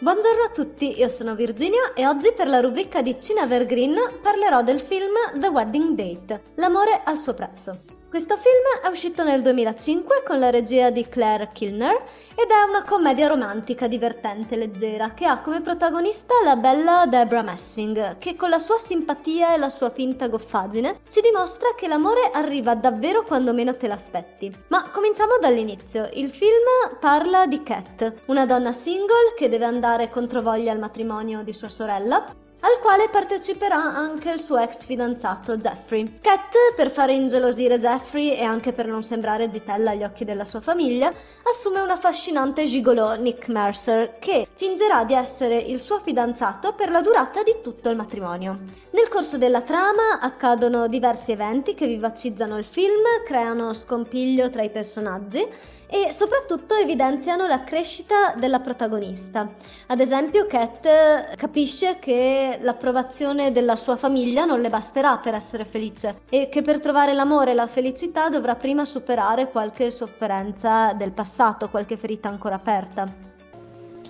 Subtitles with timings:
[0.00, 4.78] Buongiorno a tutti, io sono Virginia e oggi per la rubrica di Cinevergreen parlerò del
[4.78, 7.97] film The Wedding Date, l'amore al suo prezzo.
[8.08, 11.92] Questo film è uscito nel 2005 con la regia di Claire Kilner
[12.34, 17.42] ed è una commedia romantica divertente e leggera che ha come protagonista la bella Debra
[17.42, 22.30] Messing, che con la sua simpatia e la sua finta goffaggine ci dimostra che l'amore
[22.32, 24.50] arriva davvero quando meno te l'aspetti.
[24.68, 26.08] Ma cominciamo dall'inizio.
[26.14, 31.52] Il film parla di Cat, una donna single che deve andare controvoglia al matrimonio di
[31.52, 36.18] sua sorella al quale parteciperà anche il suo ex fidanzato Jeffrey.
[36.20, 40.60] Cat, per fare ingelosire Jeffrey e anche per non sembrare zitella agli occhi della sua
[40.60, 41.12] famiglia,
[41.44, 47.00] assume un affascinante gigolò Nick Mercer che fingerà di essere il suo fidanzato per la
[47.00, 48.58] durata di tutto il matrimonio.
[48.90, 54.70] Nel corso della trama accadono diversi eventi che vivacizzano il film, creano scompiglio tra i
[54.70, 55.46] personaggi
[55.90, 59.50] e soprattutto evidenziano la crescita della protagonista.
[59.86, 66.22] Ad esempio, Cat capisce che l'approvazione della sua famiglia non le basterà per essere felice
[66.28, 71.68] e che per trovare l'amore e la felicità dovrà prima superare qualche sofferenza del passato,
[71.68, 73.06] qualche ferita ancora aperta.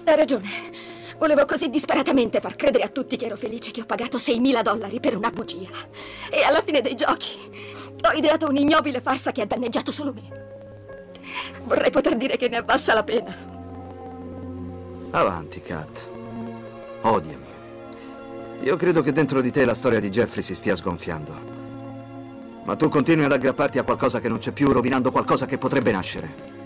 [0.05, 0.49] Hai ragione.
[1.19, 5.01] Volevo così disperatamente far credere a tutti che ero felice che ho pagato 6.000 dollari
[5.01, 5.69] per una bugia.
[6.31, 7.37] E alla fine dei giochi
[8.01, 10.47] ho ideato un'ignobile farsa che ha danneggiato solo me.
[11.65, 13.35] Vorrei poter dire che ne è valsa la pena.
[15.11, 16.09] Avanti, Kat.
[17.03, 17.48] Odiami.
[18.63, 21.35] Io credo che dentro di te la storia di Jeffrey si stia sgonfiando.
[22.65, 25.93] Ma tu continui ad aggrapparti a qualcosa che non c'è più, rovinando qualcosa che potrebbe
[25.93, 26.57] nascere.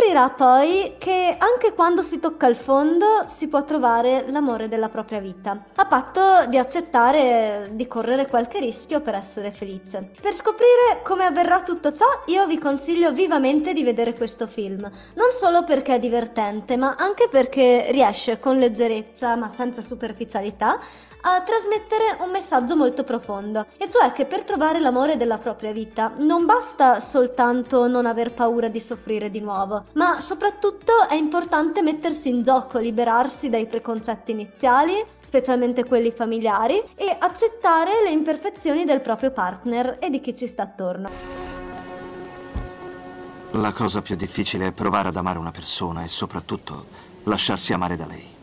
[0.00, 5.20] Scoprirà poi che anche quando si tocca il fondo si può trovare l'amore della propria
[5.20, 10.12] vita, a patto di accettare di correre qualche rischio per essere felice.
[10.18, 15.32] Per scoprire come avverrà tutto ciò, io vi consiglio vivamente di vedere questo film, non
[15.32, 20.80] solo perché è divertente, ma anche perché riesce con leggerezza, ma senza superficialità,
[21.22, 26.14] a trasmettere un messaggio molto profondo, e cioè che per trovare l'amore della propria vita
[26.16, 32.28] non basta soltanto non aver paura di soffrire di nuovo, ma soprattutto è importante mettersi
[32.28, 39.30] in gioco, liberarsi dai preconcetti iniziali, specialmente quelli familiari, e accettare le imperfezioni del proprio
[39.30, 41.10] partner e di chi ci sta attorno.
[43.52, 46.86] La cosa più difficile è provare ad amare una persona e soprattutto
[47.24, 48.38] lasciarsi amare da lei.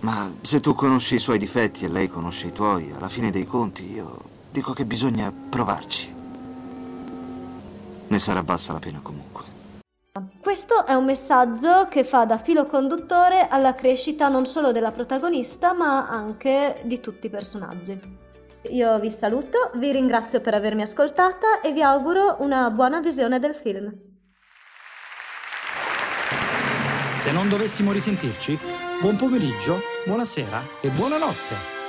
[0.00, 3.46] Ma se tu conosci i suoi difetti e lei conosce i tuoi, alla fine dei
[3.46, 6.21] conti io dico che bisogna provarci.
[8.12, 9.42] Ne sarà valsa la pena comunque.
[10.38, 15.72] Questo è un messaggio che fa da filo conduttore alla crescita non solo della protagonista,
[15.72, 17.98] ma anche di tutti i personaggi.
[18.68, 23.54] Io vi saluto, vi ringrazio per avermi ascoltata e vi auguro una buona visione del
[23.54, 23.90] film.
[27.16, 28.58] Se non dovessimo risentirci,
[29.00, 31.81] buon pomeriggio, buonasera e buonanotte.